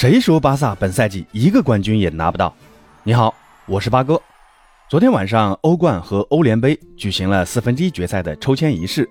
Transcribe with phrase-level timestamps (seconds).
[0.00, 2.56] 谁说巴萨本赛季一个冠军也拿不到？
[3.02, 3.34] 你好，
[3.66, 4.18] 我是八哥。
[4.88, 9.06] 昨天晚上，欧冠和欧联杯举行了四分之一决赛的抽签仪式。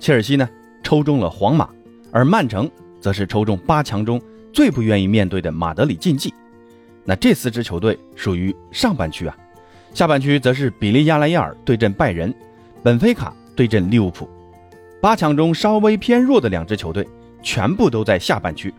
[0.00, 0.48] 切尔西呢
[0.82, 1.68] 抽中了皇马，
[2.10, 2.70] 而曼城
[3.02, 4.18] 则是抽中八强中
[4.50, 6.32] 最不愿意面对的马德里竞技。
[7.04, 9.36] 那这四支球队属于上半区啊，
[9.92, 12.34] 下半区则是比利亚雷亚尔对阵拜仁，
[12.82, 14.26] 本菲卡对阵利物浦。
[15.02, 17.06] 八强中稍微偏弱的两支球队
[17.42, 18.72] 全部都在下半区，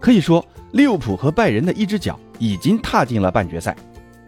[0.00, 0.44] 可以说。
[0.72, 3.74] 利物浦和拜仁的一只脚已经踏进了半决赛，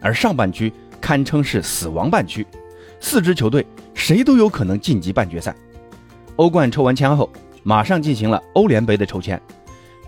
[0.01, 2.45] 而上半区堪称是死亡半区，
[2.99, 3.65] 四支球队
[3.95, 5.55] 谁都有可能晋级半决赛。
[6.35, 7.31] 欧冠抽完签后，
[7.63, 9.41] 马上进行了欧联杯的抽签。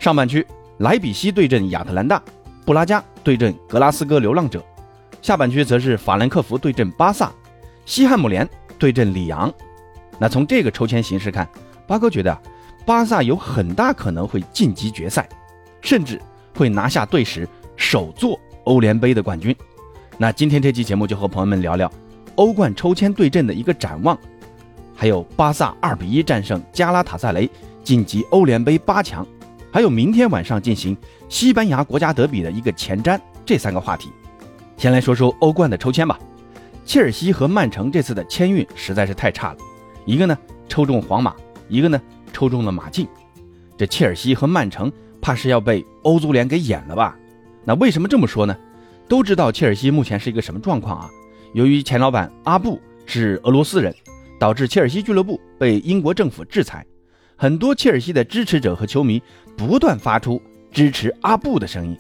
[0.01, 0.45] 上半区，
[0.79, 2.21] 莱比锡对阵亚特兰大，
[2.65, 4.59] 布拉加对阵格拉斯哥流浪者；
[5.23, 7.33] 下半区则是法兰克福对阵巴萨，
[7.87, 9.55] 西汉姆联对阵里昂。
[10.19, 11.49] 那从这个抽签形势看，
[11.87, 12.37] 八哥觉得
[12.85, 15.29] 巴萨有很大可能会晋级决赛。
[15.85, 16.21] 甚至
[16.57, 19.55] 会拿下队史首座欧联杯的冠军。
[20.17, 21.93] 那今天这期节目就和朋友们聊聊
[22.37, 24.19] 欧冠抽签对阵的一个展望，
[24.97, 27.49] 还有巴萨二比一战胜加拉塔萨雷
[27.85, 29.25] 晋级欧联杯八强，
[29.71, 30.97] 还有明天晚上进行
[31.29, 33.21] 西班牙国家德比的一个前瞻。
[33.45, 34.09] 这三个话题，
[34.79, 36.19] 先来说说欧冠的抽签吧。
[36.87, 39.59] 切尔西和曼城这次的签运实在是太差了，
[40.07, 41.35] 一个呢抽中皇马，
[41.69, 42.01] 一个呢
[42.33, 43.07] 抽中了马竞。
[43.77, 44.91] 这切尔西和曼城。
[45.25, 47.17] 怕是要被欧足联给演了吧？
[47.65, 48.55] 那为什么这么说呢？
[49.09, 51.11] 都知道切尔西目前是一个什么状况啊？
[51.55, 53.95] 由于前老板阿布是俄罗斯人，
[54.39, 56.85] 导致切尔西俱乐部被英国政府制裁，
[57.37, 59.23] 很多切尔西的支持者和球迷
[59.57, 61.97] 不断发出支持阿布的声音，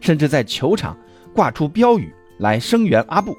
[0.00, 0.96] 甚至在球场
[1.34, 3.36] 挂出标语来声援阿布。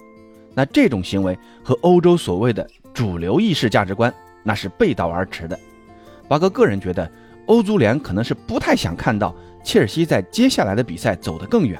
[0.53, 5.59] 那这种行为和欧洲所谓的主流意识价值观那是背道而驰的。
[6.27, 7.11] 八哥个人觉得。
[7.45, 11.79] 欧足联可能是不太想看到切尔西在接下来的比赛走得更远，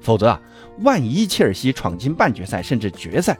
[0.00, 0.40] 否则啊，
[0.80, 3.38] 万一切尔西闯进半决赛甚至决赛，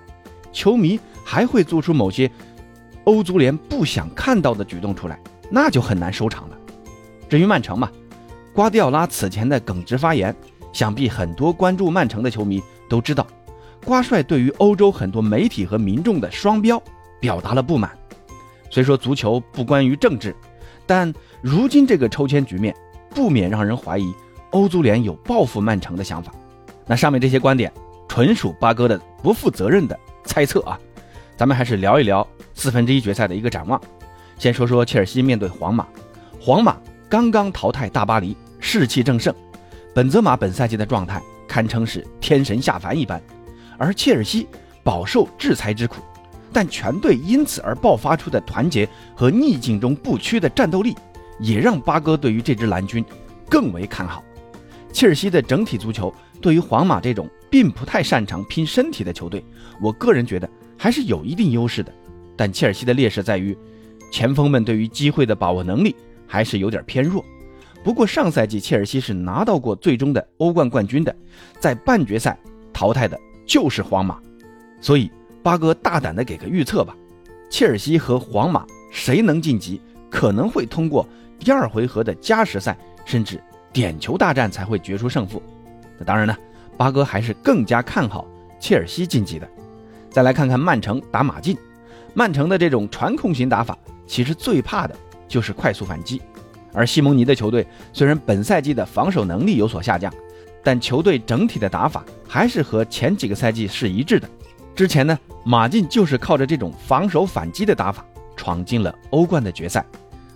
[0.53, 2.31] 球迷还会做出某些
[3.05, 5.19] 欧足联不想看到的举动出来，
[5.51, 6.59] 那就很难收场了。
[7.29, 7.91] 至于曼城嘛，
[8.53, 10.35] 瓜迪奥拉此前的耿直发言，
[10.73, 13.27] 想必很多关注曼城的球迷都知道，
[13.85, 16.83] 瓜帅对于欧洲很多媒体和民众的双标
[17.21, 17.91] 表达了不满。
[18.71, 20.35] 虽说足球不关于政治。
[20.87, 22.75] 但如今这个抽签局面，
[23.11, 24.13] 不免让人怀疑
[24.51, 26.33] 欧足联有报复曼城的想法。
[26.87, 27.73] 那上面这些观点
[28.09, 30.79] 纯属八哥的不负责任的猜测啊！
[31.37, 33.81] 咱们还是聊一聊四分之一决赛的一个展望。
[34.39, 35.87] 先说说切尔西面对皇马，
[36.41, 36.77] 皇马
[37.09, 39.35] 刚刚淘汰大巴黎，士气正盛，
[39.95, 43.21] 本泽马本赛季的状态堪称是天神下凡一般，
[43.79, 44.47] 而切尔西
[44.83, 46.03] 饱受制裁之苦。
[46.55, 50.95] 但全队因此而爆发出的团结和逆境中不屈的战斗力，
[51.41, 53.05] 也让八哥对于这支蓝军
[53.51, 54.23] 更为看好。
[54.93, 59.45] 切尔西的整体足球对于皇马这种并不太擅长拼身体的球队，
[59.83, 60.49] 我个人觉得
[60.79, 61.93] 还是有一定优势的。
[62.37, 63.59] 但切尔西的劣势在于，
[64.13, 67.25] 前锋们对于机会的把握能力还是有点偏弱。
[67.83, 71.13] 不过上赛季切尔西是拿到过最终的欧冠冠军的，
[71.59, 72.39] 在半决赛
[72.73, 74.21] 淘汰的就是皇马，
[74.81, 75.11] 所以。
[75.45, 76.97] 八哥大胆的给个预测吧，
[77.51, 79.79] 切尔西和皇马谁能晋级，
[80.11, 81.07] 可能会通过
[81.39, 82.75] 第二回合的加时赛，
[83.05, 83.39] 甚至
[83.71, 85.43] 点球大战才会决出胜负。
[85.99, 86.35] 那当然呢，
[86.79, 88.27] 八哥还是更加看好
[88.59, 89.47] 切尔西晋级的。
[90.09, 91.55] 再来看看曼城打马竞，
[92.15, 93.77] 曼城的这种传控型打法，
[94.07, 94.97] 其实最怕的
[95.29, 96.23] 就是快速反击。
[96.73, 100.11] 而西蒙尼的球队虽然本赛季的防守能力有所下降，
[100.63, 104.27] 但球队整体的打法还是和前几个赛季是一致的。
[104.75, 108.05] 之前呢，马竞就是靠着这种防守反击的打法
[108.37, 109.85] 闯进了欧冠的决赛，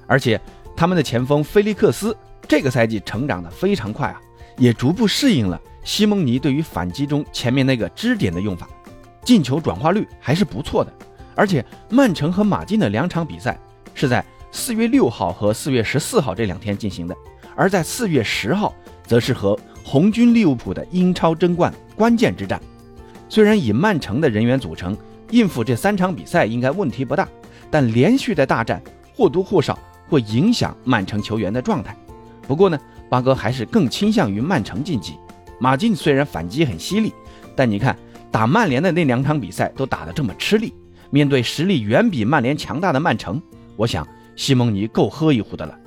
[0.06, 0.40] 而且
[0.76, 2.16] 他们的前锋菲利克斯
[2.46, 4.20] 这个赛季成长的非常快啊，
[4.56, 8.68] 也逐步适应了西蒙尼对于反击中前面那个支点的用法，
[9.24, 10.92] 进球转化率还是不错的。
[11.34, 13.58] 而且曼城和马竞的两场比赛
[13.94, 17.16] 是在四月六号和四月十四号这两天进行的，
[17.56, 18.72] 而在四月十号
[19.04, 22.60] 则是和红军利物浦的英超争冠关键之战。
[23.28, 24.96] 虽然以曼城的人员组成
[25.30, 27.28] 应付这三场比赛应该问题不大，
[27.70, 28.82] 但连续的大战
[29.14, 29.78] 或多或少
[30.08, 31.94] 会影响曼城球员的状态。
[32.46, 32.78] 不过呢，
[33.10, 35.14] 八哥还是更倾向于曼城晋级。
[35.60, 37.12] 马竞虽然反击很犀利，
[37.54, 37.96] 但你看
[38.30, 40.72] 打曼联的那两场比赛都打得这么吃力，
[41.10, 43.42] 面对实力远比曼联强大的曼城，
[43.76, 45.78] 我想西蒙尼够喝一壶的了。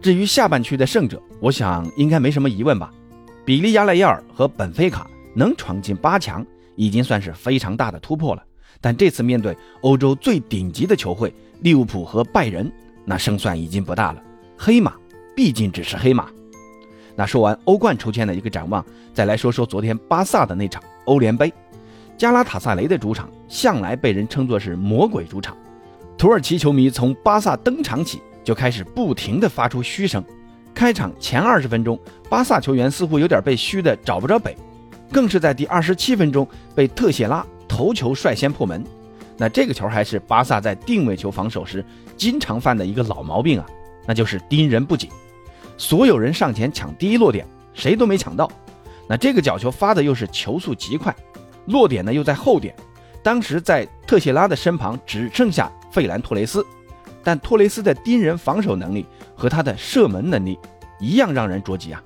[0.00, 2.90] 至于下半区的胜者，我想应该没什么疑问吧？
[3.44, 6.46] 比利亚雷亚尔和本菲卡能闯进八强。
[6.80, 8.42] 已经算是非常大的突破了，
[8.80, 11.30] 但这次面对欧洲最顶级的球会
[11.60, 12.72] 利物浦和拜仁，
[13.04, 14.22] 那胜算已经不大了。
[14.56, 14.94] 黑马
[15.36, 16.30] 毕竟只是黑马。
[17.14, 18.82] 那说完欧冠抽签的一个展望，
[19.12, 21.52] 再来说说昨天巴萨的那场欧联杯。
[22.16, 25.54] 加拉塔萨雷的主场向来被人称作是魔鬼主场，
[26.16, 30.24] 土耳其球迷从巴萨登场起就开始不停地发出嘘声。
[30.74, 31.98] 开场前二十分钟，
[32.30, 34.56] 巴萨球员似乎有点被嘘得找不着北，
[35.12, 38.84] 更是在第二十七分钟被特谢拉头球率先破门。
[39.36, 41.84] 那这个球还是巴萨在定位球防守时
[42.16, 43.66] 经常犯的一个老毛病啊，
[44.06, 45.08] 那就是盯人不紧，
[45.78, 48.50] 所有人上前抢第一落点，谁都没抢到。
[49.08, 51.14] 那这个角球发的又是球速极快。
[51.66, 52.74] 落点呢又在后点，
[53.22, 56.64] 当时在特谢拉的身旁只剩下费兰托雷斯，
[57.22, 60.58] 但托雷斯的盯人防守能力和他的射门能力
[60.98, 62.02] 一样让人着急啊！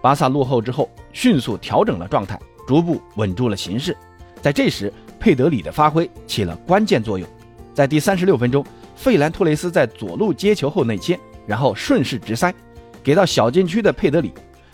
[0.00, 3.96] 巴萨落后之后迅速调整了状态，逐步稳住了形势。
[4.40, 7.28] 在这时，佩德里的发挥起了关键作用。
[7.74, 8.64] 在第三十六分钟，
[8.96, 12.54] 费兰托雷斯在左路接球后内切，然后顺势直塞，
[13.02, 14.32] 给到小禁区的佩德里。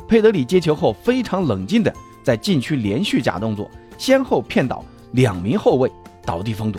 [0.08, 1.92] 佩德里接球后非常冷静的
[2.22, 3.68] 在禁区连续假动作。
[3.98, 5.90] 先后骗倒两名后卫，
[6.24, 6.78] 倒地封堵，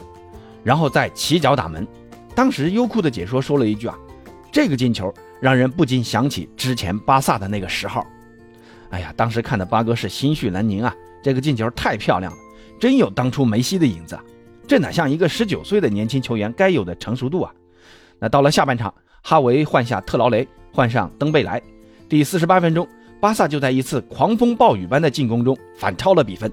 [0.63, 1.86] 然后再起脚打门。
[2.36, 3.98] 当时优酷的解说说了一句啊，
[4.51, 8.06] 这个进球让人不禁想起之前巴萨的那个十号。
[8.89, 12.38] 哎呀，当时看的八哥是心绪难宁啊，这个进球太漂亮了，
[12.80, 14.18] 真有当初梅西的影子。
[14.68, 17.54] 这哪像一个十九岁的年轻球员该有的成熟度啊？
[18.19, 21.62] 那到了下半场，哈维换下特劳雷，换上登贝莱，
[22.10, 22.88] 第四十八分钟，
[23.22, 26.51] 巴萨就在一次狂风暴雨般的进攻中反超了比分。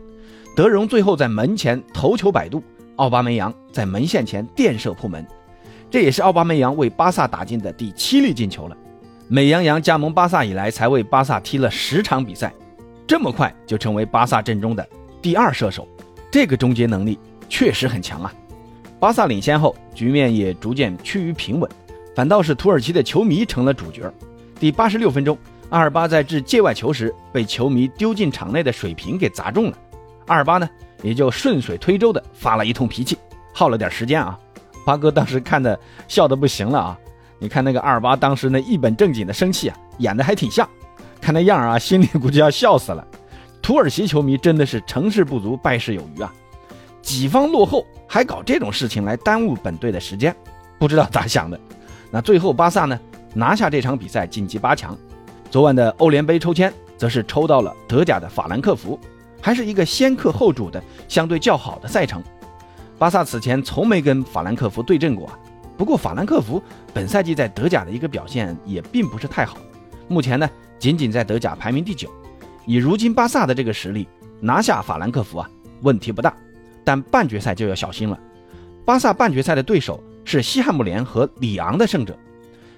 [0.57, 2.63] 德容最后在门前头球摆渡，
[2.97, 5.27] 奥巴梅扬在门线前垫射破门，
[5.91, 8.77] 这也是奥巴梅扬为巴萨打进的第七粒进球了。
[9.27, 12.53] 美羊羊加盟巴萨以来，才为巴萨踢了十场比赛，
[13.07, 14.87] 这么快就成为巴萨阵中的
[15.23, 15.89] 第二射手，
[16.31, 17.19] 这个终结能力
[17.49, 18.33] 确实很强啊！
[19.01, 21.71] 巴萨领先后，局面也逐渐趋于平稳，
[22.15, 24.13] 反倒是土耳其的球迷成了主角。
[24.61, 25.37] 第八十六分钟，
[25.71, 29.79] 阿尔巴在掷界外球时，被球迷丢进场内的水瓶给砸中了。
[30.27, 30.69] 阿尔巴呢，
[31.03, 33.17] 也就顺水推舟的发了一通脾气，
[33.55, 34.39] 耗了点时间啊。
[34.85, 35.79] 八哥当时看的
[36.09, 36.99] 笑的不行了啊！
[37.45, 40.67] 你看那个二八当时那一本正经的生气啊，演的还挺像，
[41.21, 43.07] 看那样啊，心里估计要笑死了。
[43.61, 46.33] 土耳其球迷真的是成事不足败事有余啊，
[47.03, 50.35] 己方落后还搞这种事情来耽误本队的时间，
[50.79, 51.61] 不知道咋想的。
[52.11, 52.99] 那最后巴萨呢
[53.35, 54.97] 拿下这场比赛晋级八强，
[55.51, 58.99] 昨晚的欧联杯抽签则是抽到了德甲的法兰克福。
[59.43, 62.23] 还是一个先客后主的相对较好的赛程。
[62.99, 65.29] 巴萨此前从没跟法兰克福对阵过。
[65.77, 66.63] 不过法兰克福
[66.93, 69.59] 本赛季在德甲的一个表现也并不是太好，
[70.09, 70.49] 目前呢
[70.79, 72.09] 仅仅在德甲排名第九。
[72.67, 74.09] 以如今巴萨的这个实力，
[74.41, 75.51] 拿下法兰克福啊
[75.83, 76.35] 问题不大。
[76.87, 78.19] 但半决赛就要小心了。
[78.85, 82.15] 巴萨半决赛的对手是西汉姆联和里昂的胜者。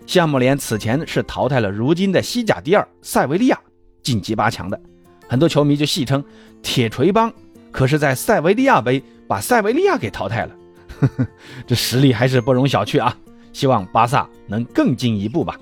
[0.06, 3.58] 西汉姆联此前是淘汰了如今的西甲第二塞维利亚，
[4.04, 4.80] 晋级八强的。
[5.28, 6.24] 很多球迷就戏称
[6.62, 7.32] “铁锤帮”，
[7.72, 10.54] 可是，在塞维利亚杯把塞维利亚给淘汰了，
[11.66, 13.16] 这实力还是不容小觑啊！
[13.52, 15.58] 希望巴萨能更进一步吧。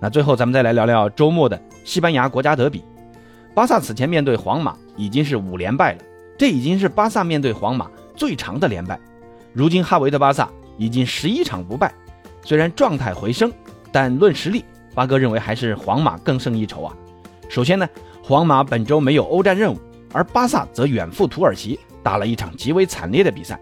[0.00, 2.82] 那最后咱们再来聊聊周末的西班牙国家德比。
[3.54, 6.02] 巴萨此前面对皇马已经是五连败了，
[6.38, 8.98] 这已经是巴萨面对皇马最长的连败。
[9.52, 10.48] 如今哈维的巴萨
[10.78, 11.92] 已经十一场不败，
[12.44, 13.52] 虽然状态回升，
[13.92, 14.64] 但论实力，
[14.94, 16.96] 八哥认为还是皇马更胜一筹啊。
[17.48, 17.88] 首先呢。
[18.22, 19.78] 皇马本周没有欧战任务，
[20.12, 23.58] 而巴萨则远赴土耳其打了一场极为惨烈的比赛。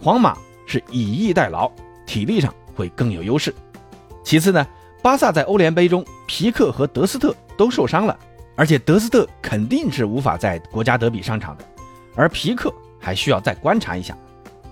[0.00, 0.36] 皇马
[0.66, 1.70] 是以逸待劳，
[2.06, 3.54] 体力上会更有优势。
[4.24, 4.66] 其次呢，
[5.02, 8.18] 巴萨在欧联杯中，皮克和德斯特都受伤了，
[8.56, 11.64] 而且德斯特肯定是无法在国家德比上场的，
[12.14, 14.16] 而皮克还需要再观察一下。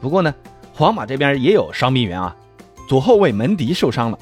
[0.00, 0.34] 不过呢，
[0.74, 2.36] 皇马这边也有伤病员啊，
[2.88, 4.18] 左后卫门迪受伤了，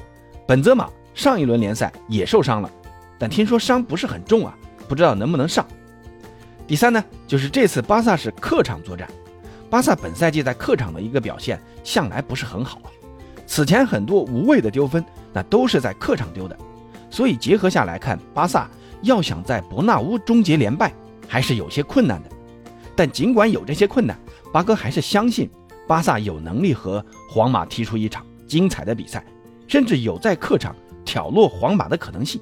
[0.47, 2.71] 本泽马上一轮联赛也受伤了，
[3.19, 4.57] 但听说伤不是很重啊。
[4.87, 5.67] 不知道能不能上。
[6.67, 9.09] 第三呢，就是这次巴萨是客场作战，
[9.75, 12.81] 巴萨本赛季在客场的一个表现向来不是很好。
[13.45, 16.57] 此前很多无谓的丢分，那都是在客场丢的，
[17.11, 18.71] 所以结合下来看，巴萨
[19.03, 20.95] 要想在伯纳乌终结连败，
[21.27, 22.31] 还是有些困难的。
[22.95, 24.17] 但尽管有这些困难，
[24.53, 25.51] 八哥还是相信
[25.89, 29.27] 巴萨有能力和皇马踢出一场精彩的比赛，
[29.67, 30.73] 甚至有在客场
[31.05, 32.41] 挑落皇马的可能性。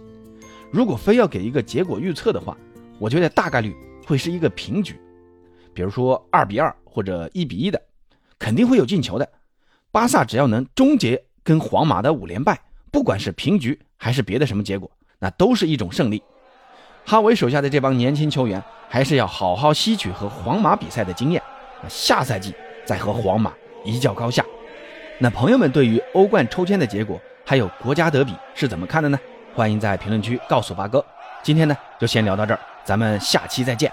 [0.70, 2.54] 如果非要给一个结果预测的话，
[2.98, 3.74] 我觉得大概率
[4.06, 5.00] 会是一个平局，
[5.72, 7.80] 比如说二比二或者一比一的，
[8.38, 9.28] 肯定会有进球的。
[9.90, 16.22] 巴萨只要能终结跟皇马的五连败，不管是平局还是别的什么结果，那都是一种胜利。
[17.04, 21.42] 哈维手下的这帮年轻球员还是要好好吸取和皇马比赛的经验，
[21.88, 23.52] 下赛季再和皇马
[23.84, 24.44] 一较高下。
[25.18, 29.18] 那朋友们对于欧冠抽签的结果还有国家德比是怎么看的呢？
[29.54, 31.04] 欢迎在评论区告诉八哥。
[31.42, 33.92] 今天呢就先聊到这儿，咱们下期再见。